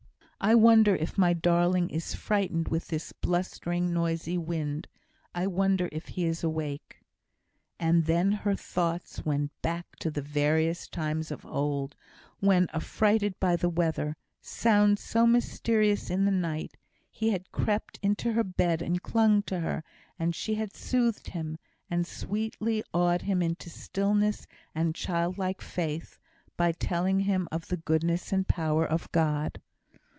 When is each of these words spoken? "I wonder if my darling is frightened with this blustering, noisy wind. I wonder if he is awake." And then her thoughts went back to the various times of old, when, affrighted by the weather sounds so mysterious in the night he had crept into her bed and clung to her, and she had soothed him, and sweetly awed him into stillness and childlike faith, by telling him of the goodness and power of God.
"I 0.43 0.55
wonder 0.55 0.95
if 0.95 1.19
my 1.19 1.33
darling 1.33 1.91
is 1.91 2.15
frightened 2.15 2.69
with 2.69 2.87
this 2.87 3.11
blustering, 3.11 3.93
noisy 3.93 4.39
wind. 4.39 4.87
I 5.35 5.45
wonder 5.45 5.87
if 5.91 6.07
he 6.07 6.25
is 6.25 6.43
awake." 6.43 7.03
And 7.79 8.05
then 8.05 8.31
her 8.31 8.55
thoughts 8.55 9.23
went 9.23 9.51
back 9.61 9.97
to 9.97 10.09
the 10.09 10.23
various 10.23 10.87
times 10.87 11.29
of 11.29 11.45
old, 11.45 11.95
when, 12.39 12.67
affrighted 12.73 13.39
by 13.39 13.55
the 13.55 13.69
weather 13.69 14.17
sounds 14.41 14.99
so 15.03 15.27
mysterious 15.27 16.09
in 16.09 16.25
the 16.25 16.31
night 16.31 16.75
he 17.11 17.29
had 17.29 17.51
crept 17.51 17.99
into 18.01 18.33
her 18.33 18.43
bed 18.43 18.81
and 18.81 19.03
clung 19.03 19.43
to 19.43 19.59
her, 19.59 19.83
and 20.17 20.33
she 20.33 20.55
had 20.55 20.73
soothed 20.75 21.27
him, 21.27 21.59
and 21.87 22.07
sweetly 22.07 22.83
awed 22.95 23.21
him 23.21 23.43
into 23.43 23.69
stillness 23.69 24.47
and 24.73 24.95
childlike 24.95 25.61
faith, 25.61 26.17
by 26.57 26.71
telling 26.71 27.19
him 27.19 27.47
of 27.51 27.67
the 27.67 27.77
goodness 27.77 28.33
and 28.33 28.47
power 28.47 28.83
of 28.87 29.07
God. 29.11 29.61